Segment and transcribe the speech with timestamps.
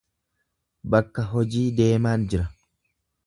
[0.95, 2.49] Bakka hojii deemaan jira.